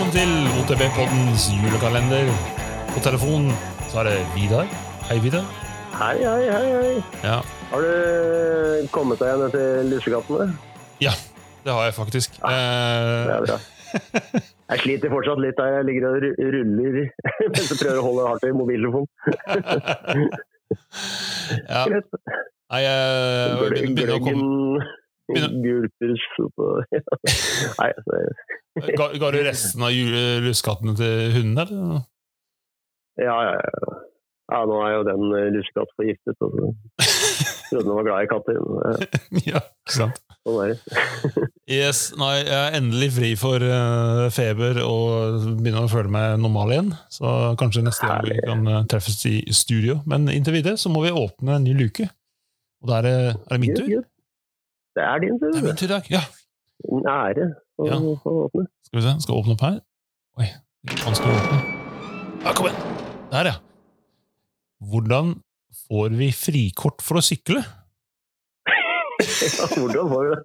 velkommen 0.00 0.16
til 0.16 0.30
OTB-poddens 0.60 1.42
julekalender. 1.60 2.28
På 2.94 3.00
telefonen 3.04 3.50
så 3.90 3.98
er 4.00 4.04
det 4.08 4.20
Vidar. 4.32 4.64
Hei, 5.10 5.18
Vidar. 5.20 5.44
Hei, 5.92 6.16
hei, 6.24 6.46
hei, 6.48 6.68
hei. 6.72 7.02
Ja. 7.24 7.34
Har 7.70 7.84
du 7.84 8.86
kommet 8.94 9.20
deg 9.20 9.36
ned 9.42 9.50
til 9.52 9.90
lussekattene? 9.92 10.46
ja, 11.04 11.12
det 11.64 11.72
har 11.76 11.84
jeg 11.84 11.94
faktisk. 11.94 12.32
Det 12.40 12.48
er 12.48 13.34
Eh, 13.34 13.44
bra. 13.44 13.58
Jeg 14.70 14.78
sliter 14.84 15.10
fortsatt 15.10 15.40
litt 15.42 15.56
der 15.58 15.66
jeg 15.74 15.84
ligger 15.84 16.04
og 16.06 16.14
ruller 16.22 16.98
mens 17.50 17.70
jeg 17.72 17.78
prøver 17.80 17.98
å 17.98 18.04
holde 18.06 18.26
hardt 18.28 18.44
i 18.46 18.52
mobiltelefonen. 18.54 19.08
ja. 21.74 21.80
Nei, 22.70 22.80
jeg 22.84 23.72
begynner 23.74 24.12
å 24.14 24.20
komme 24.22 24.84
Gløggen 25.36 25.62
gulper 25.64 26.84
Nei, 27.80 27.90
altså 27.90 28.92
ga, 28.98 29.10
ga 29.18 29.30
du 29.34 29.40
resten 29.44 29.82
av 29.86 29.92
jule- 29.94 30.54
til 31.00 31.34
hunden, 31.34 31.58
eller? 31.58 32.06
Ja, 33.20 33.36
ja, 33.48 33.56
ja. 33.58 33.98
Ja, 34.50 34.64
nå 34.66 34.80
er 34.82 34.96
jo 34.96 35.02
den 35.06 35.28
eh, 35.38 35.48
lussekatt 35.54 35.92
forgiftet. 35.98 36.34
Og 36.42 36.54
så 36.56 36.64
trodde 37.70 37.84
den 37.86 37.94
var 37.94 38.06
glad 38.08 38.24
i 38.24 38.30
katter. 38.30 38.58
men, 38.66 39.44
ja, 39.46 39.62
ikke 39.86 39.94
sant? 39.94 40.20
Sånn. 40.40 40.72
Yes, 41.70 42.00
nei, 42.18 42.32
jeg 42.40 42.56
er 42.56 42.78
endelig 42.80 43.10
fri 43.14 43.30
for 43.38 43.62
uh, 43.62 44.26
feber 44.34 44.80
og 44.82 45.44
begynner 45.60 45.86
å 45.86 45.92
føle 45.92 46.10
meg 46.10 46.40
normal 46.42 46.74
igjen. 46.74 46.90
Så 47.12 47.30
kanskje 47.60 47.84
neste 47.86 48.08
gang 48.10 48.26
vi 48.26 48.40
kan 48.42 48.66
uh, 48.66 48.80
treffes 48.90 49.20
i 49.30 49.36
studio. 49.54 50.00
Men 50.10 50.26
inntil 50.32 50.58
videre 50.58 50.80
så 50.80 50.90
må 50.90 51.04
vi 51.06 51.14
åpne 51.14 51.60
en 51.60 51.68
ny 51.68 51.76
luke. 51.78 52.08
Og 52.80 52.90
da 52.90 52.98
er 52.98 53.06
det, 53.06 53.16
er 53.36 53.54
det 53.54 53.60
min 53.62 53.76
tur? 53.76 54.09
Det 54.96 55.02
er 55.06 55.18
din 55.22 55.36
tur. 55.40 55.52
Det 55.52 55.60
er 55.62 55.66
min 55.68 55.76
tur 55.78 55.86
i 55.86 55.92
dag. 55.94 56.08
Ja. 56.10 56.22
En 56.90 57.06
ære 57.12 57.46
å 57.78 57.86
Ja. 57.88 57.98
å 58.00 58.32
åpne. 58.46 58.66
Skal 58.86 58.98
vi 59.00 59.04
se, 59.06 59.12
skal 59.24 59.34
åpne 59.40 59.54
opp 59.56 59.64
her. 59.66 59.76
Oi, 60.40 60.48
vanskelig 61.04 61.34
å 61.34 61.42
åpne. 61.42 61.58
Ja, 62.44 62.54
kom 62.56 62.66
igjen! 62.70 62.80
Der, 63.30 63.50
ja. 63.52 63.56
Hvordan 64.90 65.34
får 65.86 66.16
vi 66.18 66.30
frikort 66.34 67.02
for 67.04 67.20
å 67.20 67.22
sykle? 67.24 67.60
Ja, 68.66 69.68
hvordan 69.76 70.10
får 70.10 70.24
vi 70.24 70.34
det? 70.34 70.42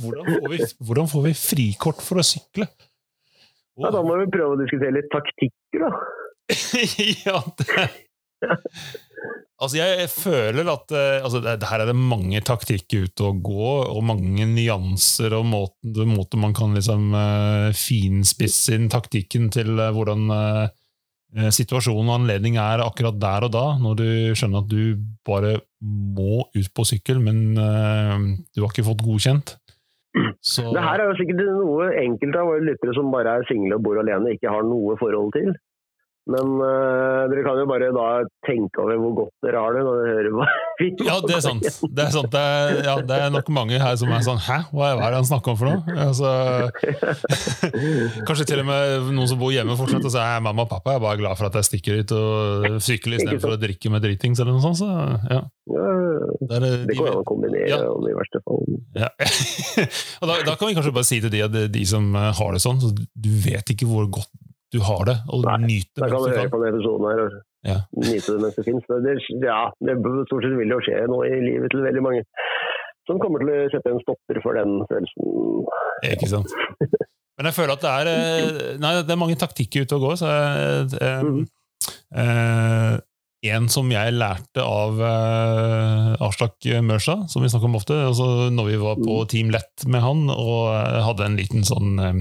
Hvordan 0.00 0.24
får 0.30 0.48
vi, 0.52 0.58
hvordan 0.86 1.08
får 1.10 1.22
vi 1.26 1.32
frikort 1.34 2.02
for 2.04 2.20
å 2.20 2.26
sykle? 2.26 2.68
Ja, 3.80 3.90
da 3.94 4.02
må 4.04 4.18
vi 4.20 4.28
prøve 4.30 4.54
å 4.54 4.60
diskutere 4.60 4.92
litt 4.98 5.08
taktikker, 5.10 5.86
da. 5.86 5.90
ja, 7.26 7.40
det 7.58 7.66
Altså, 9.60 9.76
jeg 9.76 10.08
føler 10.08 10.68
at 10.72 10.92
eh, 10.96 11.20
altså, 11.20 11.42
her 11.44 11.82
er 11.82 11.90
det 11.90 11.96
mange 11.98 12.40
taktikker 12.48 13.04
ute 13.04 13.26
å 13.28 13.34
gå, 13.44 13.72
og 13.92 14.06
mange 14.08 14.46
nyanser 14.48 15.36
og 15.36 15.44
måter, 15.50 16.06
måter 16.08 16.40
man 16.40 16.54
kan 16.56 16.72
liksom 16.72 17.10
uh, 17.12 17.68
finspisse 17.76 18.78
inn 18.78 18.88
taktikken 18.92 19.50
til 19.52 19.74
uh, 19.76 19.90
hvordan 19.92 20.32
eh, 20.32 21.50
situasjonen 21.52 22.08
og 22.08 22.16
anledning 22.22 22.56
er 22.56 22.80
akkurat 22.86 23.20
der 23.20 23.50
og 23.50 23.52
da, 23.52 23.66
når 23.84 24.00
du 24.00 24.08
skjønner 24.32 24.64
at 24.64 24.72
du 24.72 24.96
bare 25.28 25.58
må 25.84 26.46
ut 26.56 26.72
på 26.74 26.86
sykkel, 26.88 27.20
men 27.22 27.52
du 27.54 28.64
har 28.64 28.72
ikke 28.72 28.88
fått 28.88 29.04
godkjent. 29.04 29.54
Så, 30.42 30.64
Det 30.74 30.82
her 30.82 30.98
er 30.98 31.06
jo 31.12 31.18
sikkert 31.20 31.44
noe 31.46 31.92
enkelte 32.00 32.40
av 32.40 32.48
våre 32.50 32.64
lyttere 32.66 32.96
som 32.96 33.12
bare 33.12 33.36
er 33.38 33.46
single 33.46 33.78
og 33.78 33.84
bor 33.86 34.00
alene, 34.00 34.34
ikke 34.34 34.50
har 34.50 34.66
noe 34.66 34.96
forhold 34.98 35.30
til. 35.36 35.52
Men 36.30 36.50
uh, 36.62 37.26
dere 37.32 37.42
kan 37.42 37.58
jo 37.58 37.64
bare 37.66 37.88
da 37.94 38.04
tenke 38.46 38.78
over 38.84 38.98
hvor 39.02 39.14
godt 39.18 39.32
dere 39.46 39.62
har 39.64 39.74
det 39.74 39.80
når 39.86 39.96
dere 40.00 40.12
hører 40.18 40.34
hva 40.36 40.46
vi 40.80 40.88
Ja, 41.08 41.16
det 41.26 41.34
er 41.36 41.42
sant. 41.44 41.64
Det 41.66 42.04
er, 42.06 42.12
sant. 42.14 42.30
Det 42.32 42.40
er, 42.40 42.78
ja, 42.86 42.94
det 43.10 43.16
er 43.26 43.32
nok 43.34 43.50
mange 43.56 43.80
her 43.82 43.96
som 44.00 44.12
er 44.14 44.22
sånn 44.24 44.38
Hæ, 44.46 44.60
hva 44.72 44.92
er 44.94 45.00
det 45.10 45.18
han 45.18 45.28
snakker 45.28 45.52
om 45.54 45.58
for 45.60 45.70
noe? 45.72 45.96
Altså, 46.06 46.30
kanskje 48.28 48.46
til 48.50 48.62
og 48.62 48.68
med 48.68 49.10
noen 49.16 49.28
som 49.30 49.40
bor 49.40 49.52
hjemme 49.54 49.76
fortsatt 49.78 50.06
og 50.06 50.14
sier 50.14 50.42
mamma 50.44 50.64
og 50.66 50.70
pappa 50.72 50.94
er 50.96 51.02
bare 51.02 51.20
glad 51.20 51.38
for 51.40 51.48
at 51.50 51.58
jeg 51.60 51.68
stikker 51.70 52.00
ut 52.02 52.14
og 52.16 52.78
sykler 52.84 53.18
istedenfor 53.20 53.56
å 53.56 53.60
drikke 53.60 53.92
med 53.92 54.04
dritings 54.04 54.40
eller 54.42 54.56
noe 54.56 54.64
sånt. 54.64 54.80
Så, 54.80 54.88
ja. 55.30 55.40
Ja, 55.70 55.88
Det, 56.40 56.60
det 56.62 56.70
de, 56.90 56.96
går 56.98 57.10
an 57.12 57.20
å 57.20 57.26
kombinere 57.28 57.68
Ja. 57.70 57.80
om 57.92 58.06
i 58.10 58.14
verste 58.16 58.40
fall. 58.46 58.64
ja. 58.98 59.10
og 60.20 60.30
da, 60.30 60.38
da 60.46 60.54
kan 60.58 60.70
vi 60.70 60.76
kanskje 60.78 60.94
bare 60.96 61.08
si 61.08 61.20
til 61.22 61.32
de, 61.32 61.42
at 61.46 61.58
de 61.74 61.84
som 61.88 62.12
har 62.16 62.54
det 62.56 62.62
sånn, 62.64 62.80
så 62.82 62.90
du 62.94 63.30
vet 63.44 63.74
ikke 63.74 63.88
hvor 63.90 64.08
godt 64.20 64.30
du 64.72 64.78
har 64.86 65.04
det, 65.08 65.16
og 65.28 65.44
Nei, 65.46 65.56
nyte 65.66 65.98
Da 65.98 66.06
det 66.06 66.12
kan 66.12 66.20
mens 66.22 66.30
du 66.30 66.38
høre 66.40 66.50
på 66.52 66.60
denne 66.62 66.74
episoden 66.76 67.08
her 67.10 67.22
og 67.24 67.38
Ja. 67.66 67.78
nyte 67.92 68.32
det 68.36 68.40
mens 68.40 68.56
det. 68.56 68.98
Det, 69.04 69.48
ja, 69.48 69.62
det 69.84 69.96
stort 70.30 70.44
sett 70.46 70.56
vil 70.58 70.70
jo 70.76 70.80
skje 70.86 71.00
noe 71.10 71.26
i 71.28 71.40
livet 71.44 71.70
til 71.74 71.82
veldig 71.84 72.02
mange 72.06 72.22
som 73.08 73.18
kommer 73.18 73.42
til 73.42 73.50
å 73.50 73.68
sette 73.72 73.90
en 73.90 74.00
stopper 74.04 74.38
for 74.44 74.54
den 74.54 74.76
følelsen. 74.86 75.66
Ikke 76.14 76.28
sant? 76.30 76.52
Men 77.40 77.48
jeg 77.48 77.56
føler 77.56 77.72
at 77.74 77.82
det 77.82 77.92
er 77.98 78.10
eh, 78.12 78.78
Nei, 78.78 78.90
det 79.02 79.10
er 79.14 79.18
mange 79.18 79.36
taktikker 79.40 79.82
ute 79.86 79.96
og 79.98 80.04
går. 80.08 80.18
Så 80.20 80.28
eh, 80.30 81.22
Mhm. 81.24 81.46
eh, 82.14 82.98
en 83.50 83.68
som 83.72 83.88
jeg 83.90 84.12
lærte 84.12 84.60
av 84.62 84.98
eh, 85.00 86.26
Aslak 86.26 86.60
Mørsa, 86.84 87.22
som 87.32 87.42
vi 87.42 87.48
snakker 87.48 87.70
om 87.70 87.78
ofte, 87.80 87.96
altså 87.96 88.50
når 88.52 88.66
vi 88.68 88.76
var 88.82 88.96
på 89.00 89.16
Team 89.32 89.48
Lett 89.54 89.86
med 89.88 90.04
han 90.04 90.26
og 90.30 90.68
eh, 90.76 91.00
hadde 91.06 91.24
en 91.26 91.38
liten 91.40 91.64
sånn 91.64 91.96
eh, 92.04 92.20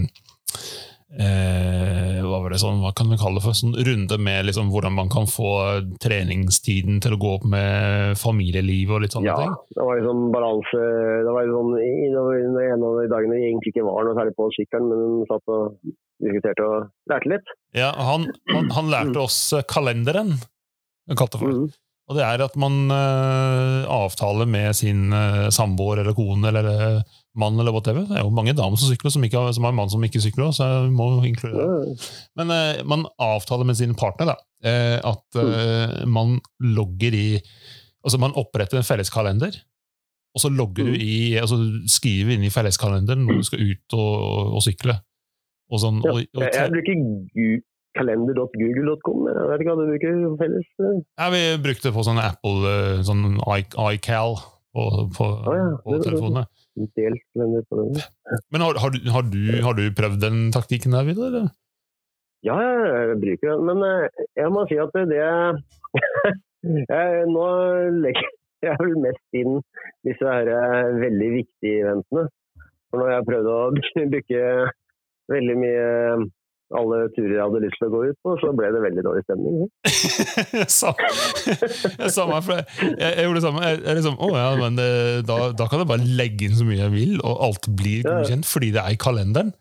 eh, 1.18 2.20
hva 2.26 2.40
var 2.44 2.54
det 2.54 2.60
sånn, 2.62 2.82
hva 2.84 2.92
kan 2.96 3.10
vi 3.10 3.18
kalle 3.20 3.40
det 3.40 3.46
for? 3.46 3.58
Sånn 3.58 3.74
runde 3.74 4.18
med 4.22 4.46
liksom 4.50 4.70
hvordan 4.74 4.94
man 4.98 5.10
kan 5.10 5.26
få 5.30 5.50
treningstiden 6.04 7.00
til 7.04 7.16
å 7.16 7.20
gå 7.22 7.32
opp 7.40 7.48
med 7.50 8.20
familieliv 8.20 8.94
og 8.94 9.04
litt 9.06 9.16
sånne 9.16 9.32
Ja, 9.32 9.40
ting. 9.42 9.56
det 9.76 9.88
var 9.88 10.00
liksom 10.00 10.22
balanse 10.36 10.84
Det 11.26 11.34
var 11.34 11.50
liksom 11.50 11.74
var 11.74 12.64
en 12.68 12.86
av 12.86 13.02
de 13.02 13.10
dagene 13.10 13.36
det 13.36 13.50
egentlig 13.50 13.74
ikke 13.74 13.88
var 13.88 14.06
noe 14.06 14.18
særlig 14.20 14.36
på 14.38 14.50
sykkelen, 14.56 14.90
men 14.94 15.28
satt 15.30 15.54
og 15.56 15.76
diskuterte 16.20 16.66
og 16.68 16.90
lærte 17.10 17.32
litt. 17.32 17.54
Ja, 17.78 17.92
han, 17.96 18.28
han, 18.52 18.72
han 18.76 18.90
lærte 18.92 19.22
oss 19.24 19.38
eh, 19.56 19.64
kalenderen, 19.70 20.36
kalte 21.16 21.40
for. 21.42 21.48
Mhm. 21.48 21.70
Og 22.10 22.18
det 22.18 22.24
er 22.26 22.42
at 22.42 22.56
man 22.58 22.90
eh, 22.90 23.84
avtaler 23.86 24.48
med 24.50 24.74
sin 24.78 25.14
eh, 25.14 25.50
samboer 25.54 26.02
eller 26.02 26.16
kone 26.18 26.50
eller 26.50 26.70
eh, 26.74 27.18
mann 27.40 27.60
eller 27.60 27.74
whatever. 27.76 28.06
Det 28.08 28.18
er 28.18 28.26
jo 28.26 28.34
mange 28.36 28.56
damer 28.58 28.80
som 28.80 28.92
sykler, 28.92 29.14
som, 29.14 29.26
ikke 29.26 29.40
har, 29.40 29.56
som 29.56 29.66
har 29.66 29.74
en 29.74 29.80
mann 29.80 29.92
som 29.92 30.04
ikke 30.06 30.22
sykler 30.24 30.54
så 30.56 30.68
jeg 30.68 30.92
må 30.96 31.10
inkludere 31.28 31.96
Men 32.40 32.54
eh, 32.56 32.84
man 32.88 33.08
avtaler 33.22 33.68
med 33.68 33.80
sin 33.80 33.96
partner 34.00 34.34
da, 34.34 34.38
eh, 34.68 34.98
at 35.00 35.40
eh, 35.42 36.06
man 36.10 36.40
logger 36.60 37.18
i 37.18 37.28
Altså 38.00 38.16
man 38.16 38.32
oppretter 38.40 38.80
en 38.80 38.86
felleskalender, 38.88 39.58
og 40.32 40.40
så 40.40 40.48
logger 40.48 40.88
du 40.88 40.94
Mm. 40.94 41.02
i 41.04 41.16
altså 41.36 41.58
skriver 41.92 42.38
inn 42.38 42.46
i 42.48 42.52
felleskalenderen 42.54 43.26
når 43.28 43.42
du 43.42 43.44
skal 43.44 43.60
ut 43.60 43.96
og, 43.98 44.54
og 44.56 44.64
sykle. 44.64 44.96
Og 45.68 45.82
sånn, 45.84 46.00
og, 46.00 46.22
og, 46.24 46.46
Jeg, 46.46 46.72
bruker 46.72 47.60
kalender.google.com. 47.98 49.28
Jeg 49.30 49.50
vet 49.50 49.64
ikke 49.64 49.74
hva 49.74 49.82
du 49.82 49.92
bruker 49.92 50.22
felles. 50.40 50.70
Ja, 51.20 51.28
vi 51.34 51.42
brukte 51.64 51.92
på 51.96 52.06
sånn 52.06 52.22
Apple, 52.22 52.72
eh, 52.72 53.04
sånn 53.06 53.40
iCal 53.90 54.38
på, 54.74 54.86
på, 55.18 55.30
ja, 55.50 55.70
på 55.84 56.00
telefonene. 56.06 56.46
Delt 56.96 57.24
kalender 57.34 57.66
på 57.70 57.80
den. 57.82 57.98
Men 58.54 58.64
har, 58.64 58.78
har, 58.80 58.94
du, 58.94 59.00
har, 59.12 59.26
du, 59.28 59.42
har 59.66 59.76
du 59.76 59.84
prøvd 59.96 60.22
den 60.24 60.38
taktikken 60.56 60.96
der, 60.96 61.08
Vidar? 61.08 61.50
Ja, 62.48 62.56
jeg 62.56 63.20
bruker 63.20 63.52
den, 63.52 63.66
men 63.68 63.84
eh, 63.84 64.26
jeg 64.40 64.52
må 64.56 64.64
si 64.70 64.78
at 64.80 64.94
det 64.96 65.20
jeg, 66.94 67.26
Nå 67.34 67.48
legger 68.00 68.30
jeg 68.64 68.80
vel 68.80 68.96
mest 69.04 69.40
inn 69.40 69.60
disse 70.08 70.24
her 70.24 70.52
eh, 70.56 70.92
veldig 71.04 71.30
viktige 71.36 71.84
eventene. 71.84 72.28
For 72.90 73.04
når 73.04 73.12
jeg 73.14 73.28
prøvd 73.30 73.52
å 73.52 73.60
booke 74.14 74.44
veldig 75.36 75.58
mye 75.62 75.90
alle 76.78 77.00
turer 77.16 77.34
jeg 77.34 77.42
hadde 77.42 77.62
lyst 77.64 77.80
til 77.82 77.88
å 77.88 77.94
gå 77.94 78.02
ut 78.12 78.18
på, 78.26 78.36
så 78.42 78.52
ble 78.58 78.70
det 78.74 78.82
veldig 78.84 79.06
dårlig 79.06 79.24
stemning. 79.26 79.64
samme, 80.80 81.08
samme 82.14 82.40
jeg, 82.60 82.66
jeg, 83.00 83.26
gjorde 83.26 83.40
det 83.40 83.46
samme. 83.46 83.64
Jeg, 83.66 83.80
jeg 83.88 84.00
liksom, 84.00 84.20
å 84.22 84.30
ja, 84.36 84.50
men 84.60 84.78
det, 84.78 84.90
da, 85.30 85.40
da 85.58 85.70
kan 85.72 85.84
jeg 85.84 85.90
bare 85.90 86.12
legge 86.20 86.50
inn 86.50 86.58
så 86.60 86.68
mye 86.68 86.84
jeg 86.84 86.94
vil, 86.94 87.16
og 87.24 87.44
alt 87.50 87.72
blir 87.80 88.06
godkjent 88.06 88.50
fordi 88.50 88.74
det 88.76 88.84
er 88.84 88.98
i 88.98 89.02
kalenderen. 89.02 89.54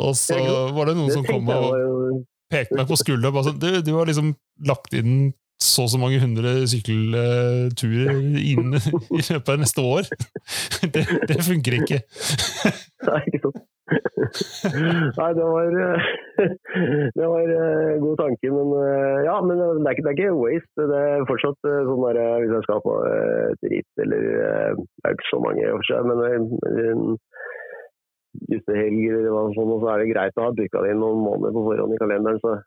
Og 0.00 0.16
så 0.18 0.38
var 0.74 0.90
det 0.90 0.96
noen 0.98 1.12
Det 1.12 1.18
som 1.18 1.28
kom 1.28 1.50
og 1.54 2.24
pekte 2.50 2.80
meg 2.80 2.88
på 2.90 2.98
skulderen 2.98 3.30
og 3.30 3.36
bare 3.38 3.50
sånn, 3.50 3.60
du, 3.62 3.68
du 3.86 3.92
har 3.94 4.10
liksom 4.10 4.34
lagt 4.66 4.96
inn 4.98 5.30
så 5.60 5.84
og 5.84 5.90
så 5.92 5.98
mange 6.00 6.20
hundre 6.22 6.54
sykkelturer 6.70 8.20
inn 8.40 8.72
i 8.76 9.20
løpet 9.20 9.52
av 9.52 9.60
neste 9.60 9.84
år. 9.84 10.08
Det, 10.94 11.04
det 11.28 11.42
funker 11.44 11.76
ikke. 11.82 12.00
Nei, 13.08 13.20
ikke 13.28 13.42
sant. 13.44 13.66
Nei, 13.90 15.30
det 15.34 15.46
var, 15.54 15.76
eh, 15.84 16.08
det 17.18 17.26
var 17.32 17.52
eh, 17.54 17.98
god 18.04 18.16
tanke, 18.20 18.52
men 18.54 18.68
eh, 18.78 19.18
ja, 19.26 19.36
men 19.42 19.58
det 19.58 19.66
er 19.66 19.96
ikke, 19.96 20.04
det 20.06 20.12
er 20.12 20.18
ikke 20.18 20.38
waste. 20.38 20.86
Det 20.92 21.00
er 21.10 21.26
fortsatt 21.28 21.70
sånn 21.88 22.04
der, 22.06 22.20
hvis 22.42 22.54
jeg 22.54 22.66
skal 22.66 22.84
på 22.86 22.96
et 23.02 24.04
eller 24.04 24.26
Det 24.78 25.04
er 25.04 25.16
ikke 25.16 25.30
så 25.32 25.42
mange 25.44 25.72
for 25.74 25.90
seg, 25.90 26.10
men 26.10 26.24
eh, 26.26 26.90
en 26.94 27.04
guttehelg 28.50 29.00
eller 29.10 29.32
hva 29.34 29.46
sånn, 29.56 29.74
og 29.74 29.82
så 29.82 29.92
er 29.92 30.02
det 30.02 30.12
greit 30.12 30.38
å 30.38 30.46
ha 30.46 30.52
booka 30.54 30.84
det 30.84 30.94
inn 30.94 31.02
noen 31.02 31.24
måneder 31.26 31.56
på 31.56 31.66
forhånd 31.66 31.96
i 31.96 32.00
kalenderen. 32.00 32.42
så 32.44 32.60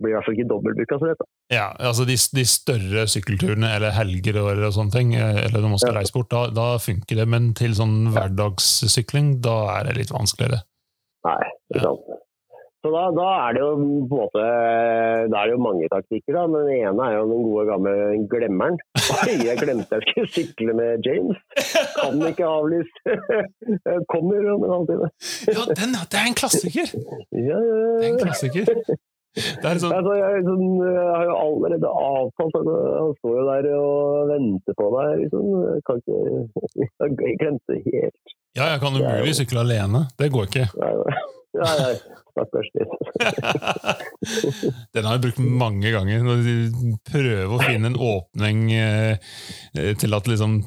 blir 0.00 0.12
i 0.12 0.16
hvert 0.18 0.26
fall 0.28 0.36
ikke 0.38 0.48
dobbeltbooka. 0.50 0.98
Så 1.00 1.10
dette. 1.12 1.28
Ja, 1.52 1.66
altså 1.90 2.06
de, 2.08 2.16
de 2.38 2.44
større 2.46 3.06
sykkelturene 3.10 3.72
eller 3.76 3.94
helger 3.96 4.40
eller 4.42 4.70
sånne 4.74 4.94
ting, 4.94 5.14
eh, 5.18 5.44
eller 5.46 5.60
når 5.64 5.74
man 5.76 5.82
skal 5.82 5.94
Ja. 5.94 6.00
reise 6.00 6.14
bort, 6.16 6.30
da, 6.30 6.46
da 6.54 6.68
funker 6.78 7.16
det. 7.22 7.28
Men 7.28 7.52
til 7.58 7.74
sånn 7.78 8.10
hverdagssykling, 8.14 9.40
da 9.44 9.58
er 9.78 9.90
det 9.90 9.96
litt 10.00 10.12
vanskeligere. 10.14 10.62
Nei, 11.26 11.38
ikke 11.70 11.80
Ja. 11.82 11.88
sant. 11.90 12.18
Så 12.80 12.88
da, 12.94 13.00
da, 13.12 13.24
er 13.44 13.52
det 13.52 13.60
jo 13.60 13.72
på 13.76 13.82
en 13.84 14.08
måte 14.08 14.42
Da 15.28 15.40
er 15.42 15.50
det 15.50 15.52
jo 15.52 15.58
mange 15.60 15.88
taktikker, 15.92 16.32
da. 16.32 16.46
Men 16.48 16.62
den 16.64 16.78
ene 16.88 17.08
er 17.10 17.18
jo 17.18 17.26
den 17.28 17.42
gode 17.44 17.64
gamle 17.68 17.92
glemmeren. 18.32 18.78
Jeg 19.50 19.58
glemte 19.60 19.98
jeg 19.98 20.06
skulle 20.08 20.32
sykle 20.32 20.72
med 20.78 21.04
James. 21.04 21.36
Kan 22.00 22.24
ikke 22.24 22.46
avlyse. 22.48 23.18
Kommer 24.12 24.48
om 24.54 24.64
en 24.64 24.72
halvtime. 24.78 25.10
Ja, 25.52 25.66
den, 25.76 25.92
det 25.92 26.22
er 26.22 26.26
en 26.30 26.38
klassiker! 26.40 26.88
Ja, 27.36 27.60
ja, 27.60 27.60
ja. 27.60 27.92
Det 28.00 28.06
er 28.06 28.12
en 28.14 28.22
klassiker. 28.24 28.72
Det 29.36 29.72
sånn, 29.78 29.92
Altså, 29.94 30.14
jeg, 30.18 30.40
liksom, 30.40 30.62
jeg 30.82 31.02
har 31.06 31.26
jo 31.28 31.34
allerede 31.38 31.90
avtalt 31.94 32.56
Han 32.58 33.12
står 33.20 33.36
jo 33.38 33.44
der 33.46 33.68
og 33.78 34.32
venter 34.32 34.76
på 34.80 34.88
deg. 34.96 35.12
Liksom. 35.24 35.50
Jeg 35.66 35.84
kan 35.86 36.00
ikke 36.00 36.18
Jeg 37.04 37.36
glemte 37.42 37.76
det 37.76 37.82
helt. 37.86 38.34
ja, 38.58 38.72
jeg 38.72 38.80
kan 38.82 38.98
umulig 38.98 39.36
sykle 39.38 39.62
alene. 39.62 40.08
Det 40.18 40.32
går 40.34 40.50
ikke. 40.50 40.66
Nei, 40.82 40.94
nei. 41.04 41.20
Nei, 41.60 41.94
stakkars 42.30 42.68
litt. 42.78 42.92
Den 44.94 45.06
har 45.06 45.16
jeg 45.16 45.24
brukt 45.24 45.40
mange 45.42 45.90
ganger. 45.90 46.22
Når 46.26 46.44
de 46.46 46.92
prøver 47.10 47.54
å 47.54 47.62
finne 47.62 47.90
en 47.90 47.98
åpning 47.98 48.68
eh, 48.76 49.32
til 49.98 50.14
at 50.14 50.30
liksom 50.30 50.60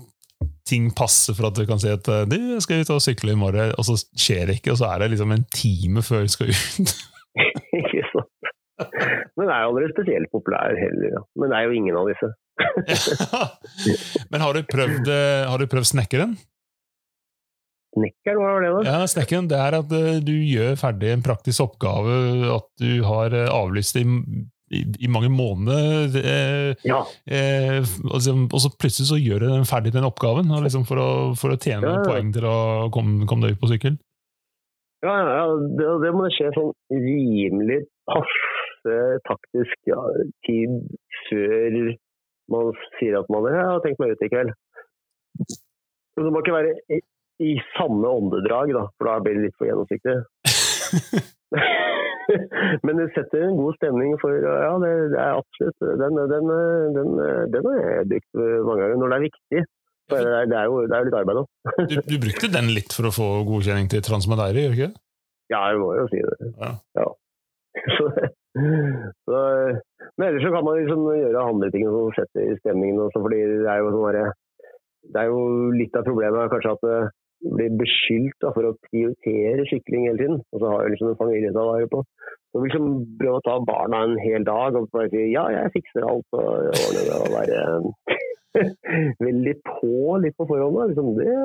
ting 0.68 0.90
passer 0.96 1.36
for 1.38 1.50
at 1.50 1.58
du 1.58 1.66
kan 1.68 1.80
si 1.82 1.92
at 1.92 2.08
eh, 2.12 2.28
du, 2.28 2.38
skal 2.64 2.84
ut 2.84 2.94
og 2.96 3.04
sykle 3.04 3.36
i 3.36 3.40
morgen, 3.40 3.74
og 3.78 3.88
så 3.88 3.98
skjer 4.00 4.48
det 4.50 4.60
ikke, 4.60 4.76
og 4.76 4.82
så 4.82 4.92
er 4.92 5.04
det 5.04 5.14
liksom 5.14 5.34
en 5.36 5.48
time 5.56 6.04
før 6.06 6.28
du 6.28 6.36
skal 6.36 6.52
ut. 6.52 6.94
Men 9.44 9.52
er 9.52 9.66
jo 9.66 9.74
aldri 9.74 9.92
spesielt 9.92 10.32
populær 10.32 10.78
heller. 10.80 11.18
Ja. 11.18 11.22
Men 11.36 11.52
det 11.52 11.60
er 11.60 11.68
jo 11.68 11.76
ingen 11.76 12.00
av 12.00 12.08
disse. 12.08 12.32
Men 14.32 14.44
har 14.46 14.56
du 14.56 14.64
prøvd, 14.70 15.10
eh, 15.12 15.44
har 15.50 15.60
du 15.60 15.68
prøvd 15.68 15.90
snekkeren? 15.90 16.38
Snekker, 17.94 18.40
hva 18.40 18.54
var 18.56 18.64
det 18.64 18.72
da? 18.74 18.82
Ja, 18.88 19.10
snekkeren 19.10 19.50
det 19.52 19.60
er 19.60 19.78
at 19.82 19.92
eh, 19.94 20.22
du 20.24 20.34
gjør 20.34 20.80
ferdig 20.80 21.12
en 21.14 21.26
praktisk 21.26 21.66
oppgave, 21.68 22.16
at 22.56 22.70
du 22.82 23.04
har 23.06 23.36
eh, 23.38 23.52
avlyst 23.52 24.00
i, 24.00 24.06
i, 24.74 24.86
i 25.04 25.12
mange 25.12 25.30
måneder, 25.34 26.16
eh, 26.24 26.88
Ja, 26.88 27.04
eh, 27.28 27.84
og, 28.08 28.18
så, 28.24 28.38
og 28.48 28.64
så 28.64 28.74
plutselig 28.80 29.12
så 29.12 29.20
gjør 29.20 29.44
du 29.44 29.50
den 29.52 29.70
ferdig 29.70 29.94
den 29.94 30.08
oppgaven, 30.08 30.50
liksom 30.66 30.88
for, 30.90 31.04
å, 31.04 31.12
for 31.38 31.54
å 31.54 31.60
tjene 31.60 32.00
ja. 32.00 32.02
poeng 32.08 32.34
til 32.34 32.48
å 32.50 32.58
komme, 32.96 33.28
komme 33.30 33.46
deg 33.46 33.58
ut 33.60 33.66
på 33.66 33.74
sykkel. 33.76 34.00
ja, 35.06 35.14
ja, 35.20 35.38
ja 35.44 35.46
det, 35.78 35.94
det 36.08 36.16
må 36.16 36.32
skje 36.34 36.54
sånn 36.56 36.74
rimelig 36.96 37.84
passe 38.10 38.53
taktisk 39.28 39.90
ja, 39.90 40.02
tid 40.48 40.80
før 41.30 41.78
man 42.52 42.74
sier 42.98 43.20
at 43.22 43.30
man 43.32 43.48
ja, 43.48 43.66
har 43.72 43.84
tenkt 43.84 44.02
meg 44.02 44.14
ut 44.14 44.26
i 44.26 44.32
kveld. 44.32 44.52
Så 46.14 46.26
det 46.26 46.32
må 46.34 46.44
ikke 46.44 46.56
være 46.56 46.74
i, 46.94 47.00
i 47.42 47.54
samme 47.74 48.10
åndedrag, 48.10 48.74
da, 48.76 48.84
for 48.98 49.10
da 49.10 49.20
blir 49.24 49.40
det 49.40 49.48
litt 49.48 49.58
for 49.60 49.70
gjennomsiktig. 49.70 50.18
Men 52.86 53.00
det 53.00 53.10
setter 53.14 53.46
en 53.46 53.60
god 53.60 53.76
stemning 53.76 54.14
for 54.22 54.32
Ja, 54.40 54.74
det, 54.80 54.92
er 55.20 55.40
absolutt 55.42 55.82
Den, 56.00 56.20
den, 56.32 56.52
den, 56.96 57.10
den 57.52 57.68
har 57.68 57.80
jeg 57.82 58.10
brukt 58.14 58.30
mange 58.40 58.80
ganger 58.80 59.02
når 59.02 59.12
det 59.12 59.18
er 59.18 59.26
viktig. 59.26 59.64
Det, 60.12 60.20
er, 60.20 60.46
det, 60.52 60.58
er 60.60 60.66
jo, 60.68 60.78
det 60.88 60.96
er 60.98 61.08
litt 61.08 61.18
arbeid 61.20 61.42
òg. 61.42 61.50
Du, 61.92 61.96
du 62.08 62.16
brukte 62.22 62.52
den 62.52 62.72
litt 62.76 62.96
for 62.96 63.10
å 63.10 63.14
få 63.16 63.28
godkjenning 63.48 63.90
til 63.92 64.04
Transmadeiri, 64.06 64.66
gjør 64.66 64.74
du 64.74 64.80
ikke? 64.80 64.94
Ja, 65.52 65.60
jeg 65.72 65.80
må 65.82 65.90
jo 65.98 66.08
si 66.12 66.24
det. 66.24 66.50
Ja. 66.60 67.06
Så, 67.98 68.10
så, 68.54 69.40
men 70.18 70.28
ellers 70.28 70.44
så 70.46 70.52
kan 70.54 70.66
man 70.66 70.78
liksom 70.78 71.08
gjøre 71.10 71.46
andre 71.50 71.70
ting 71.74 71.88
som 71.90 72.12
setter 72.18 72.56
stemningen 72.60 73.02
også, 73.02 73.24
fordi 73.26 73.40
det 73.50 73.70
er 73.72 73.82
jo 73.82 73.94
sånn 73.96 74.08
derre 74.12 74.26
Det 75.14 75.22
er 75.22 75.32
jo 75.32 75.40
litt 75.74 75.98
av 75.98 76.06
problemet 76.08 76.52
kanskje 76.54 76.76
at 76.78 76.84
det 76.86 77.00
blir 77.58 77.74
beskyldt 77.82 78.38
da, 78.44 78.52
for 78.56 78.70
å 78.70 78.78
prioritere 78.88 79.66
sykling 79.68 80.08
hele 80.08 80.22
tiden. 80.22 80.38
Og 80.54 80.62
så 80.62 80.70
har 80.70 80.86
jeg 80.86 80.94
liksom 80.94 81.10
en 81.12 81.20
familie 81.20 81.52
å 81.52 81.66
være 81.74 81.90
på. 81.92 82.04
Så 82.54 82.62
vil 82.62 82.70
liksom 82.70 82.92
prøve 83.20 83.42
å 83.42 83.46
ta 83.48 83.58
barna 83.68 84.04
en 84.08 84.16
hel 84.22 84.46
dag 84.48 84.78
og 84.80 84.88
bare 84.94 85.10
si 85.12 85.26
ja, 85.34 85.44
jeg 85.52 85.74
fikser 85.74 86.08
alt 86.08 86.38
og 86.38 86.70
det 86.96 87.04
og 87.18 87.34
være 87.34 87.64
veldig 89.28 89.56
på 89.68 90.20
litt 90.24 90.38
på 90.38 90.48
forhånd. 90.48 90.78
da. 90.78 90.88
Liksom 90.94 91.10
det, 91.20 91.36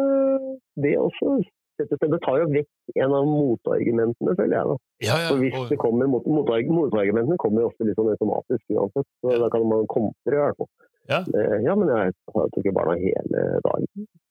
det 0.85 0.95
også 1.01 1.39
det 1.79 2.21
tar 2.25 2.41
jo 2.43 2.47
vekk 2.51 2.99
en 3.05 3.15
av 3.15 3.27
motargumentene, 3.29 4.35
føler 4.39 4.57
jeg. 4.59 4.67
da. 4.71 4.77
Ja, 5.07 5.17
ja, 5.23 5.29
For 5.31 5.39
hvis 5.43 5.55
og- 5.59 5.69
det 5.71 5.79
kommer 5.79 6.09
mot, 6.11 6.25
motarg- 6.27 6.69
Motargumentene 6.69 7.39
kommer 7.39 7.63
jo 7.63 7.71
ofte 7.71 7.87
litt 7.87 7.97
sånn 7.97 8.11
automatisk 8.13 8.65
uansett, 8.75 9.07
så 9.23 9.39
da 9.39 9.49
kan 9.55 9.67
man 9.69 9.87
kontre 9.87 10.35
i 10.35 10.43
hvert 10.43 10.57
fall. 10.59 10.71
Ja. 11.09 11.23
Ja, 11.65 11.75
men 11.75 11.89
jeg 11.89 12.13
tar 12.35 12.49
ikke 12.61 12.75
barna 12.77 12.97
hele 13.01 13.45
dagen. 13.65 13.87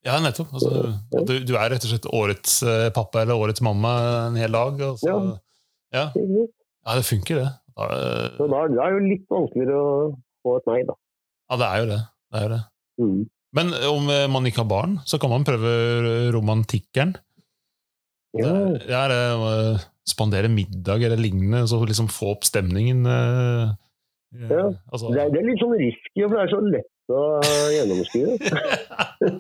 Ja, 0.06 0.20
nettopp. 0.22 0.52
Altså, 0.54 0.94
du, 1.26 1.40
du 1.44 1.56
er 1.58 1.72
rett 1.74 1.84
og 1.88 1.90
slett 1.90 2.06
årets 2.14 2.60
eh, 2.64 2.90
pappa 2.94 3.24
eller 3.24 3.34
årets 3.34 3.64
mamma 3.66 4.28
en 4.28 4.36
hel 4.38 4.52
dag. 4.54 4.78
Altså. 4.92 5.08
Ja. 5.10 6.04
ja. 6.14 6.46
Ja, 6.86 6.96
det 6.96 7.04
funker, 7.08 7.42
det. 7.42 7.50
Da, 7.78 7.88
Så 8.38 8.46
eh, 8.46 8.52
da, 8.52 8.62
da 8.68 8.84
er 8.86 8.94
det 8.94 9.00
jo 9.02 9.10
litt 9.10 9.26
vanskeligere 9.34 9.80
å 9.82 10.14
få 10.46 10.58
et 10.60 10.70
nei, 10.70 10.84
da. 10.88 10.94
Ja, 11.50 11.58
det 11.64 11.68
er 11.72 11.80
jo 11.82 11.90
det. 11.96 12.00
det, 12.32 12.38
er 12.38 12.46
jo 12.46 12.54
det. 12.54 12.62
Mm. 13.02 13.20
Men 13.58 13.74
om 13.90 14.10
eh, 14.14 14.28
man 14.30 14.46
ikke 14.46 14.62
har 14.62 14.70
barn, 14.70 14.98
så 15.10 15.18
kan 15.20 15.32
man 15.34 15.46
prøve 15.48 15.74
romantikkeren. 16.36 17.16
Ja. 18.42 18.54
Det 18.78 18.88
det 18.88 18.98
er 18.98 19.16
eh, 19.18 19.86
spandere 20.08 20.50
middag 20.52 21.04
eller 21.04 21.20
lignende, 21.20 21.66
så 21.70 21.82
liksom 21.86 22.10
få 22.12 22.34
opp 22.36 22.48
stemningen. 22.48 23.06
eh, 23.06 23.70
eh, 24.36 24.50
Ja. 24.52 24.66
altså. 24.92 25.12
Det, 25.14 25.22
er, 25.22 25.30
det 25.34 25.42
er 25.42 25.50
litt 25.50 25.62
sånn 25.62 25.78
risky, 25.80 26.24
for 26.24 26.36
det 26.36 26.44
er 26.46 26.54
så 26.54 26.62
lett 26.64 27.14
å 27.18 27.22
gjennomskue. 27.76 28.30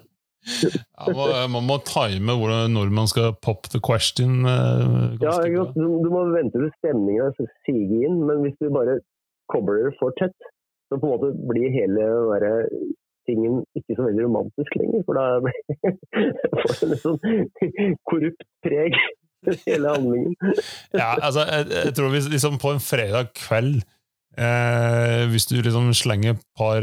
ja, 0.48 1.08
man, 1.12 1.34
man 1.52 1.68
må 1.68 1.78
time 1.88 2.38
hvordan, 2.40 2.72
når 2.74 2.94
man 2.96 3.10
skal 3.12 3.34
pop 3.44 3.68
the 3.74 3.82
question. 3.84 4.46
Uh, 4.48 5.18
Ja, 5.22 5.36
du, 5.44 5.84
du 6.04 6.10
må 6.14 6.24
vente 6.32 6.56
til 6.60 6.72
stemningen 6.80 7.28
er 7.28 7.52
siger 7.68 8.08
inn, 8.08 8.22
men 8.30 8.46
hvis 8.46 8.56
du 8.62 8.72
bare 8.72 9.00
kobler 9.52 9.90
det 9.90 9.98
for 10.00 10.16
tett, 10.20 10.36
så 10.88 11.00
på 11.00 11.08
en 11.08 11.14
måte 11.18 11.34
blir 11.50 11.72
hele 11.76 12.08
tingen 13.28 13.62
ikke 13.78 13.98
så 13.98 14.08
veldig 14.08 14.26
romantisk 14.28 14.80
lenger. 14.80 15.04
For 15.08 15.20
da 15.20 15.26
får 16.64 16.80
det 16.80 16.90
litt 16.94 17.06
sånn 17.06 17.22
korrupt 18.10 18.48
preg, 18.66 18.98
hele 19.68 19.94
handlingen. 19.94 20.34
Ja, 20.96 21.14
altså, 21.22 21.46
jeg, 21.46 21.70
jeg 21.76 21.94
tror 21.98 22.12
hvis 22.16 22.32
liksom 22.32 22.58
på 22.62 22.74
en 22.74 22.84
fredag 22.84 23.32
kveld 23.38 23.84
eh, 24.38 25.24
Hvis 25.32 25.46
du 25.50 25.56
liksom 25.62 25.92
slenger 25.96 26.38
par 26.58 26.82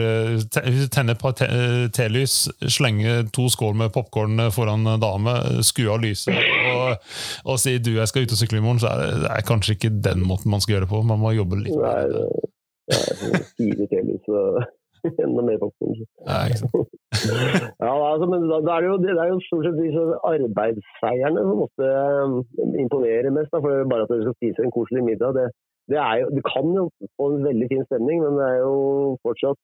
te, 0.55 0.63
tenner 0.95 1.17
et 1.17 1.23
par 1.23 1.35
te, 1.39 1.49
telys, 1.97 2.45
slenger 2.63 3.27
to 3.35 3.49
skål 3.53 3.77
med 3.83 3.93
popkorn 3.95 4.47
foran 4.55 4.87
dame, 5.03 5.35
skru 5.67 5.91
av 5.95 6.03
lyset 6.05 6.39
og, 6.75 7.11
og 7.51 7.61
si 7.63 7.77
du, 7.79 7.95
jeg 7.99 8.11
skal 8.11 8.27
ut 8.27 8.35
og 8.37 8.41
sykle 8.41 8.61
i 8.61 8.65
morgen, 8.65 8.81
så 8.83 8.93
er 8.93 9.03
det, 9.03 9.11
det 9.25 9.35
er 9.35 9.47
kanskje 9.51 9.77
ikke 9.77 9.93
den 10.05 10.25
måten 10.27 10.55
man 10.55 10.63
skal 10.65 10.77
gjøre 10.77 10.87
det 10.87 10.93
på. 10.95 11.03
Man 11.07 11.23
må 11.23 11.35
jobbe 11.35 11.61
litt 11.63 11.77
Nei, 11.79 12.01
det. 12.13 12.25
det 12.91 13.03
er 13.03 13.47
fire 13.59 13.91
telys 13.93 14.33
og 14.33 14.65
enda 15.25 15.45
mer 15.47 15.61
popkorn. 15.63 15.97
Ja. 16.27 16.43
Ja, 17.85 17.93
altså, 18.13 18.27
men 18.27 18.49
da, 18.51 18.59
da 18.67 18.75
er 18.75 18.83
det, 18.83 18.89
jo, 18.91 18.97
det 19.03 19.13
er 19.15 19.29
jo 19.31 19.37
stort 19.47 19.67
sett 19.67 19.79
disse 19.79 20.03
arbeidsseierne 20.29 21.45
som 21.47 21.61
måtte 21.63 21.91
eh, 21.91 22.35
imponere 22.83 23.33
mest. 23.35 23.53
Da, 23.55 23.61
for 23.65 23.87
bare 23.91 24.07
at 24.07 24.13
dere 24.13 24.27
skal 24.27 24.37
spise 24.39 24.65
en 24.65 24.75
koselig 24.75 25.05
middag, 25.07 25.37
det, 25.39 25.47
det 25.93 26.01
jo, 26.21 26.31
du 26.37 26.43
kan 26.49 26.73
jo 26.79 26.85
få 27.17 27.31
en 27.31 27.47
veldig 27.49 27.69
fin 27.73 27.87
stemning, 27.89 28.25
men 28.25 28.39
det 28.41 28.49
er 28.51 28.59
jo 28.65 28.75
fortsatt 29.25 29.61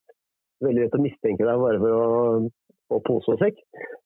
veldig 0.65 0.85
lett 0.85 0.97
å 0.97 1.03
mistenke 1.03 1.47
deg 1.47 1.65
bare 1.65 1.81
for 1.83 1.97
å 1.97 2.05
få 2.91 3.01
pose 3.09 3.35
og 3.35 3.43
sekk. 3.43 3.59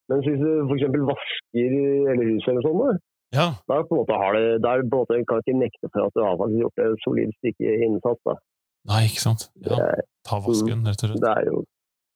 Men 0.09 0.23
hvis 0.25 0.41
du 0.41 0.49
f.eks. 0.65 0.97
vasker 1.11 1.77
eller 2.13 2.25
huset 2.31 2.51
eller 2.53 2.65
sånn, 2.65 3.03
Ja, 3.35 3.47
da, 3.67 3.81
på 3.83 3.95
en 3.95 4.03
måte 4.03 4.17
har 4.21 4.35
det, 4.37 4.49
på 4.63 4.73
en 4.79 4.91
måte, 4.93 5.21
kan 5.27 5.41
ikke 5.41 5.57
nekte 5.59 5.89
for 5.91 6.05
at 6.05 6.13
du 6.15 6.21
har 6.23 6.37
faktisk 6.39 6.61
gjort 6.61 6.83
et 6.83 7.01
solid 7.03 7.33
stykke 7.39 7.77
innsats. 7.87 8.21
Da. 8.27 8.35
Nei, 8.89 9.01
ikke 9.09 9.23
sant? 9.23 9.47
Ja, 9.65 9.77
ta 10.27 10.39
vasken, 10.45 10.85
rett 10.87 11.03
og 11.03 11.09
slett. 11.11 11.21
Det 11.23 11.33
er 11.37 11.49
jo 11.51 11.63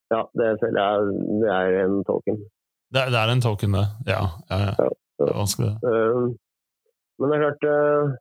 ja, 0.09 0.23
det 0.41 0.47
føler 0.61 0.79
jeg 0.81 1.17
det 1.43 1.49
er 1.53 1.75
en 1.83 1.99
token. 2.07 2.37
Det, 2.89 3.01
er- 3.03 3.11
det 3.13 3.19
er 3.19 3.29
en 3.35 3.41
token, 3.45 3.75
det. 3.77 3.83
Ja, 4.09 4.21
ja, 4.49 4.57
ja. 4.71 4.87
Det 5.19 5.27
er 5.27 5.35
vanskelig, 5.37 5.67
det. 5.83 5.91
Eh, 5.91 6.23
Men 7.19 7.29
det 7.29 7.35
er 7.37 7.43
klart 7.43 7.65
eh, 7.69 8.15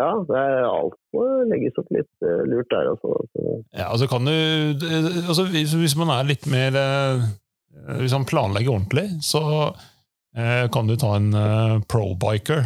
Ja, 0.00 0.08
det 0.28 0.36
er 0.38 0.64
alt 0.68 0.96
må 1.16 1.24
legges 1.50 1.76
opp 1.80 1.88
litt 1.92 2.24
eh, 2.24 2.40
lurt 2.48 2.70
der, 2.72 2.88
også. 2.94 3.12
Ja, 3.76 3.90
altså 3.90 4.06
kan 4.08 4.24
du 4.28 4.32
altså 5.26 5.44
hvis, 5.52 5.96
man 6.00 6.12
er 6.16 6.28
litt 6.28 6.46
mer 6.52 6.76
eh, 6.80 7.26
Hvis 8.00 8.12
man 8.16 8.24
planlegger 8.28 8.72
ordentlig, 8.78 9.06
så 9.24 9.42
eh, 10.36 10.64
kan 10.72 10.88
du 10.88 10.96
ta 10.96 11.14
en 11.18 11.28
eh, 11.36 11.76
pro-biker. 11.92 12.64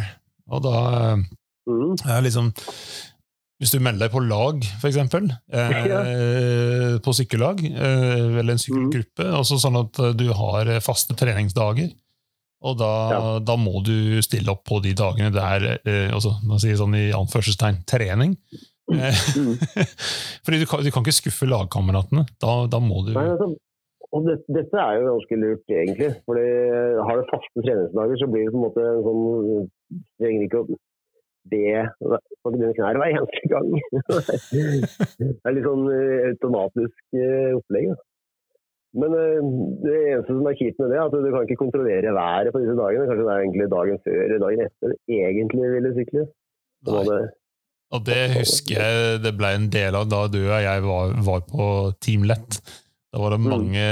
Og 0.51 0.63
da 0.69 0.77
eh, 1.11 1.27
Mm. 1.69 1.93
liksom 2.25 2.47
Hvis 3.61 3.75
du 3.75 3.77
melder 3.83 4.07
deg 4.07 4.13
på 4.15 4.23
lag, 4.25 4.63
for 4.81 4.89
eksempel, 4.89 5.27
ja. 5.53 5.99
på 7.05 7.13
sykkellag, 7.13 7.59
eh, 7.69 8.39
eller 8.41 8.55
en 8.55 8.61
sykkelgruppe, 8.61 9.27
altså 9.37 9.59
sånn 9.61 9.77
at 9.83 9.99
eh, 10.01 10.15
du 10.17 10.31
har 10.33 10.65
eh, 10.71 10.79
faste 10.81 11.13
treningsdager. 11.19 11.91
Og 12.65 12.75
da, 12.77 12.89
Ja. 13.13 13.21
da 13.45 13.55
må 13.57 13.79
du 13.85 14.19
stille 14.25 14.49
opp 14.53 14.63
på 14.69 14.81
de 14.81 14.91
dagene 14.97 15.31
det 15.33 15.41
er 15.45 15.63
eh, 15.81 16.09
altså, 16.13 16.35
man 16.45 16.59
sier 16.61 16.77
sånn 16.77 16.93
i 16.97 17.07
anførselstegn 17.17 17.83
trening. 17.89 18.37
Eh, 18.91 19.19
Mm. 19.37 19.53
fordi 20.43 20.57
du 20.59 20.65
kan, 20.67 20.81
du 20.83 20.89
kan 20.91 21.05
ikke 21.05 21.13
skuffe 21.21 21.45
lagkameratene. 21.47 22.25
Da, 22.43 22.65
da 22.67 22.79
må 22.83 23.05
du 23.05 23.13
Nei, 23.15 23.23
altså, 23.31 23.53
og 24.11 24.25
det, 24.27 24.39
dette 24.51 24.75
er 24.81 24.97
jo 24.99 25.05
ganske 25.13 25.37
lurt, 25.39 25.63
egentlig. 25.71 26.09
Fordi 26.27 26.43
Har 27.07 27.21
du 27.21 27.29
faste 27.29 27.63
treningsdager, 27.63 28.17
så 28.19 28.27
blir 28.33 28.49
det 28.49 28.51
på 28.51 28.59
en 28.59 28.65
måte 28.65 28.83
en 28.89 29.05
sånn 29.05 30.01
trenger 30.19 30.47
ikke 30.49 30.63
å 30.65 30.79
be 31.49 31.87
på 32.43 32.53
dine 32.53 32.71
knær 32.77 32.99
hver 32.99 33.15
eneste 33.15 33.49
gang. 33.49 33.67
det 35.31 35.49
er 35.49 35.55
litt 35.55 35.67
sånn 35.67 35.87
eh, 35.89 36.29
automatisk 36.31 37.17
eh, 37.17 37.51
opplegg. 37.57 37.91
Men 39.01 39.15
eh, 39.17 39.49
det 39.85 39.97
eneste 40.11 40.35
som 40.37 40.49
er 40.51 40.57
kjipt 40.59 40.81
med 40.81 40.93
det, 40.93 40.99
er 40.99 41.07
at 41.07 41.15
du 41.15 41.29
kan 41.31 41.47
ikke 41.47 41.61
kontrollere 41.63 42.15
været 42.17 42.53
på 42.53 42.61
disse 42.63 42.77
dagene. 42.77 43.07
Kanskje 43.09 43.25
det 43.25 43.33
er 43.33 43.45
egentlig 43.45 43.69
dagen 43.73 44.01
før 44.05 44.23
eller 44.27 44.43
dagen 44.45 44.65
etter 44.67 44.93
du 44.93 45.17
egentlig 45.17 45.73
ville 45.75 45.93
sykle. 45.97 46.27
Og 47.91 48.05
det 48.07 48.21
husker 48.37 48.77
jeg 48.77 49.19
det 49.25 49.35
ble 49.35 49.51
en 49.57 49.67
del 49.71 49.97
av 49.99 50.07
da 50.11 50.23
du 50.31 50.39
og 50.45 50.61
jeg 50.63 50.85
var, 50.85 51.17
var 51.25 51.43
på 51.49 51.67
Team 52.03 52.23
Lett. 52.29 52.61
Da 53.11 53.19
var 53.19 53.35
det 53.35 53.41
mm. 53.43 53.51
mange 53.51 53.85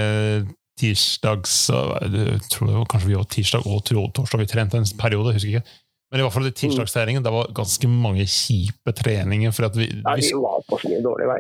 tirsdags 0.79 1.55
jeg 1.67 2.37
tror 2.47 2.69
det 2.69 2.75
var 2.77 2.85
Kanskje 2.87 3.09
vi 3.09 3.17
var 3.17 3.25
tirsdag 3.27 3.65
og 3.67 3.81
torsdag 3.83 4.39
vi 4.39 4.47
trente 4.47 4.79
en 4.79 4.87
periode, 4.99 5.33
jeg 5.33 5.41
husker 5.41 5.57
ikke. 5.57 5.79
Men 6.09 6.21
i 6.21 6.25
hvert 6.25 6.33
fall 6.33 6.49
i 6.49 6.53
tirsdagstreningen 6.57 7.25
det 7.25 7.31
var 7.33 7.51
ganske 7.53 7.89
mange 7.89 8.25
kjipe 8.25 8.93
treninger. 8.97 9.53
for 9.53 9.69
at 9.69 9.77
vi, 9.77 9.85
ja, 9.93 10.15
vi 10.17 10.31
var 10.41 10.63
på 10.65 10.79
så 10.81 10.89
mye 10.89 11.01
dårlig 11.05 11.27
vei. 11.29 11.39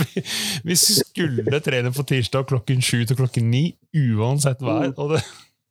vi, 0.00 0.24
vi, 0.70 0.76
skulle 0.78 1.62
trene 1.64 1.90
på 1.94 2.06
tirsdag 2.06 2.46
klokken 2.50 2.82
sju 2.84 3.02
til 3.08 3.18
klokken 3.18 3.50
ni, 3.50 3.64
uansett 3.90 4.62
vær. 4.62 4.92
og 4.96 5.16
det 5.16 5.24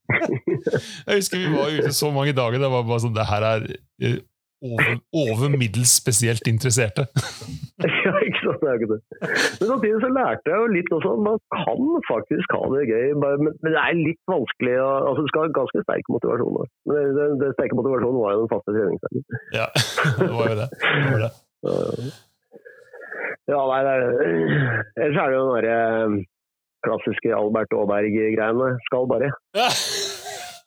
jeg 1.05 1.19
husker 1.19 1.37
vi 1.37 1.49
var 1.53 1.69
ute 1.69 1.93
så 1.93 2.09
mange 2.11 2.33
dager. 2.33 2.59
Det 2.59 2.71
var 2.73 2.87
bare 2.87 3.03
sånn, 3.03 3.15
det 3.15 3.27
her 3.29 3.45
er 3.45 3.65
eh, 4.01 4.19
over, 4.61 4.99
over 5.21 5.47
middels 5.61 5.91
spesielt 6.01 6.47
interesserte. 6.51 7.05
ja, 8.05 8.13
ikke 8.27 8.41
sant. 8.43 8.59
Det 8.61 8.69
er 8.69 8.79
ikke 8.79 8.91
det. 8.93 9.01
Men 9.59 9.65
samtidig 9.71 9.99
så 10.03 10.09
lærte 10.19 10.51
jeg 10.51 10.61
jo 10.61 10.71
litt 10.75 10.91
også 10.97 11.13
at 11.15 11.21
man 11.27 11.37
kan 11.55 11.83
faktisk 12.11 12.55
ha 12.57 12.61
det 12.73 12.83
gøy, 12.91 13.05
men 13.23 13.51
det 13.65 13.75
er 13.83 13.99
litt 13.99 14.21
vanskelig 14.31 14.75
å, 14.83 14.89
altså 15.09 15.23
Du 15.23 15.29
skal 15.31 15.45
ha 15.45 15.53
ganske 15.59 15.83
sterk 15.85 16.11
motivasjon. 16.15 16.73
Men 16.91 17.13
det, 17.17 17.27
det, 17.43 17.53
sterke 17.55 17.79
motivasjonen 17.79 18.19
var 18.23 18.35
jo 18.35 18.41
den 18.43 18.51
faste 18.55 18.75
treningsdagen. 18.75 19.27
Ja, 19.55 19.67
det 20.23 20.31
var 20.35 20.51
jo 20.51 20.59
det. 20.61 20.69
det, 20.79 21.05
var 21.13 21.23
det. 21.23 22.11
Ja, 23.49 23.61
nei, 23.65 23.79
det 23.85 23.93
er, 23.95 24.03
ellers 25.05 25.23
er 25.23 25.31
det 25.31 25.39
jo 25.39 25.45
den 25.47 25.55
derre 25.55 25.79
eh, 26.03 26.19
klassiske 26.85 27.35
Albert 27.35 27.73
Aaberg-greiene. 27.79 28.71
Skal 28.89 29.11
bare. 29.15 29.33
Ja. 29.57 29.71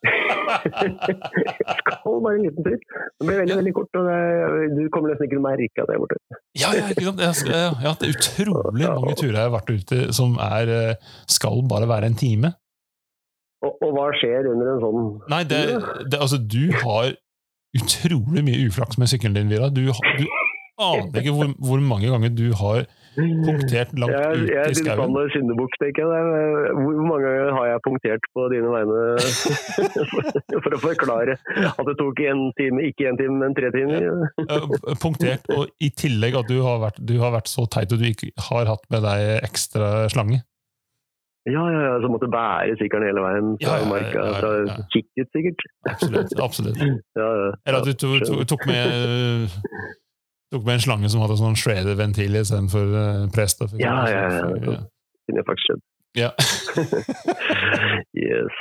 skal 1.83 2.17
bare 2.23 2.35
en 2.35 2.43
liten 2.43 2.65
tur. 2.65 2.79
Det 2.79 3.27
blir 3.27 3.39
veldig 3.41 3.57
veldig 3.59 3.73
kort, 3.77 3.99
og 3.99 4.09
det, 4.09 4.17
du 4.75 4.81
kommer 4.93 5.13
nesten 5.13 5.27
ikke 5.27 5.35
til 5.35 5.41
å 5.41 5.45
merke 5.45 5.85
at 5.85 5.93
jeg 5.93 5.95
er 5.95 6.03
borte. 6.03 6.17
Ja, 6.59 6.69
ja, 6.77 6.85
jeg 6.91 7.61
har 7.63 7.79
hatt 7.85 8.03
utrolig 8.07 8.89
mange 8.89 9.15
turer 9.19 9.37
jeg 9.39 9.47
har 9.47 9.55
vært 9.55 9.71
ute 9.73 10.01
som 10.15 10.35
er, 10.43 10.73
eh, 10.73 11.15
skal 11.31 11.63
bare 11.69 11.89
være 11.89 12.11
en 12.11 12.19
time. 12.19 12.53
Og, 13.63 13.77
og 13.79 13.93
hva 13.95 14.09
skjer 14.19 14.49
under 14.51 14.73
en 14.73 14.81
sånn 14.83 15.05
Nei, 15.31 15.43
det, 15.47 15.61
det, 16.11 16.17
altså, 16.19 16.35
Du 16.35 16.65
har 16.81 17.13
utrolig 17.73 18.43
mye 18.43 18.65
uflaks 18.67 18.99
med 18.99 19.07
sykkelen 19.09 19.37
din, 19.37 19.53
Vira. 19.53 19.69
Du, 19.71 19.85
du 19.87 20.25
aner 20.83 21.21
ikke 21.21 21.33
hvor, 21.37 21.53
hvor 21.63 21.79
mange 21.81 22.11
ganger 22.11 22.33
du 22.35 22.49
har 22.59 22.83
punktert 23.15 23.91
langt 23.99 24.13
jeg, 24.15 24.39
ut 24.39 24.49
i 24.49 24.77
skauen. 24.77 24.79
Jeg 24.83 24.93
er 24.93 25.27
din 25.27 25.33
syndebukk, 25.35 25.75
tenker 25.81 26.13
jeg. 26.13 26.45
Hvor 26.77 27.01
mange 27.07 27.25
ganger 27.27 27.57
har 27.57 27.67
jeg 27.71 27.83
punktert 27.87 28.29
på 28.37 28.47
dine 28.53 28.71
vegne 28.73 29.01
for 30.63 30.77
å 30.77 30.81
forklare 30.83 31.37
at 31.73 31.83
det 31.89 31.97
tok 31.99 32.23
en 32.29 32.45
time, 32.59 32.87
ikke 32.89 33.11
en 33.11 33.19
time, 33.19 33.37
men 33.43 33.57
tre 33.57 33.73
timer? 33.75 34.07
Ja. 34.07 34.61
Punktert, 35.03 35.45
og 35.53 35.69
i 35.83 35.91
tillegg 35.93 36.39
at 36.43 36.49
du 36.49 36.57
har 36.65 36.81
vært, 36.87 37.03
du 37.03 37.17
har 37.21 37.35
vært 37.35 37.51
så 37.51 37.67
teit 37.67 37.93
at 37.93 38.01
du 38.01 38.09
ikke 38.09 38.33
har 38.49 38.71
hatt 38.71 38.89
med 38.93 39.05
deg 39.05 39.37
ekstra 39.43 40.09
slange. 40.13 40.43
Ja, 41.45 41.63
ja, 41.71 41.79
ja, 41.87 41.95
så 41.99 42.07
måtte 42.07 42.29
bære 42.31 42.77
sykkelen 42.79 43.03
hele 43.09 43.23
veien 43.25 43.47
fra 43.59 43.73
ja, 43.75 43.81
ja, 43.81 43.87
marka. 43.89 44.21
Fra 44.39 44.51
ja, 44.63 44.77
kikket, 44.93 45.27
sikkert. 45.35 45.65
Absolutt. 45.91 46.31
absolutt. 46.39 46.79
Eller 47.67 47.79
at 47.81 47.89
du 47.89 47.93
to, 47.99 48.13
to, 48.23 48.37
tok 48.47 48.63
med 48.69 49.49
Tok 50.53 50.65
med 50.65 50.77
en 50.77 50.83
slange 50.83 51.09
som 51.09 51.23
hadde 51.23 51.39
sånn 51.39 51.55
shredder 51.57 51.95
ventil 51.97 52.35
istedenfor 52.37 52.91
uh, 52.93 53.23
prest. 53.33 53.63
Ja, 53.81 53.95
ja, 54.05 54.27
ja. 54.29 54.49
Det 54.53 54.75
kunne 55.25 55.45
faktisk 55.47 55.71
skjedd. 55.71 55.81
Ja. 56.13 56.29
yes. 58.27 58.59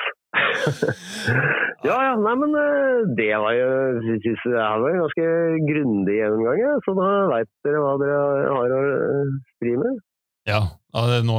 ja, 1.88 1.99
ja. 2.06 2.14
Nei, 2.16 2.32
men 2.40 2.56
uh, 2.56 3.02
det 3.18 3.28
var 3.42 3.52
jo 3.58 3.68
synes 4.06 4.46
det 4.46 4.54
var 4.56 4.87
en 4.88 5.02
ganske 5.02 5.26
grundig 5.68 6.16
gjennomgang, 6.16 6.62
ja. 6.62 6.72
så 6.87 6.96
da 6.96 7.11
veit 7.34 7.52
dere 7.68 7.84
hva 7.84 7.92
dere 8.00 8.22
har 8.56 8.75
å 8.78 8.80
uh, 8.88 9.37
stri 9.58 9.76
med. 9.76 10.00
Ja, 10.49 10.62
nå, 10.96 11.37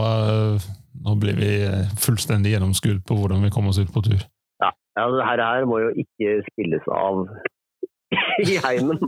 nå, 1.02 1.18
blir 1.20 1.42
vi 1.42 1.52
fullstendig 2.00 2.54
gjennomskudd 2.54 3.02
på 3.10 3.18
hvordan 3.18 3.42
vi 3.42 3.52
kommer 3.52 3.74
oss 3.74 3.82
ut 3.82 3.90
på 3.92 4.06
tur. 4.06 4.22
Ja, 4.62 4.70
ja 5.02 5.10
det 5.18 5.50
her 5.50 5.66
må 5.66 5.82
jo 5.82 5.90
ikke 6.06 6.38
spilles 6.54 6.86
av 6.94 7.26
i 8.54 8.62
heimen. 8.70 9.02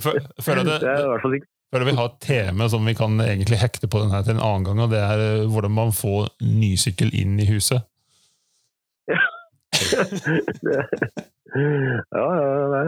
Føler 0.00 0.64
det, 0.66 0.80
det 0.82 1.42
føler 1.70 1.86
vi 1.86 1.96
har 1.96 2.08
et 2.10 2.20
tema 2.24 2.68
som 2.68 2.86
vi 2.86 2.94
kan 2.98 3.20
egentlig 3.22 3.60
hekte 3.60 3.88
på 3.90 4.02
denne 4.02 4.22
til 4.26 4.34
en 4.36 4.42
annen 4.42 4.66
gang, 4.66 4.80
og 4.84 4.90
det 4.90 5.02
er 5.02 5.18
eh, 5.26 5.48
hvordan 5.50 5.74
man 5.76 5.92
får 5.94 6.32
ny 6.42 6.74
sykkel 6.80 7.12
inn 7.14 7.38
i 7.38 7.46
huset. 7.50 7.86
Ja, 9.10 9.20
ja, 12.16 12.26
ja 12.34 12.82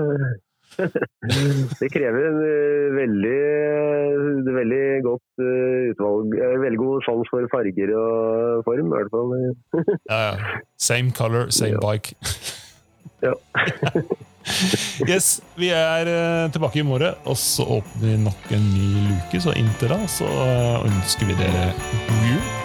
det 1.81 1.89
krever 1.93 2.27
en 2.31 2.39
eh, 2.49 2.95
veldig, 2.97 3.41
eh, 3.77 4.55
veldig 4.57 4.85
godt 5.05 5.45
utvalg. 5.93 6.37
Veldig 6.65 6.81
god 6.81 7.07
sans 7.07 7.33
for 7.33 7.49
farger 7.53 7.93
og 7.99 8.65
form, 8.65 8.89
i 8.89 8.97
hvert 8.97 9.13
fall. 9.13 9.29
ja, 10.11 10.19
ja. 10.31 10.61
Same 10.79 11.13
color, 11.13 11.51
same 11.51 11.79
bike. 11.85 12.17
ja. 13.27 13.37
Yes, 15.11 15.41
Vi 15.59 15.71
er 15.75 16.09
uh, 16.09 16.51
tilbake 16.53 16.83
i 16.83 16.87
morgen, 16.87 17.15
og 17.25 17.39
så 17.39 17.67
åpner 17.79 18.09
vi 18.09 18.17
nok 18.25 18.53
en 18.55 18.67
ny 18.75 18.91
luke. 19.11 19.43
Så 19.43 19.55
inntil 19.59 19.95
da 19.95 20.03
så 20.11 20.29
ønsker 20.87 21.31
vi 21.31 21.39
dere 21.41 21.71
god 22.09 22.29
jul. 22.31 22.62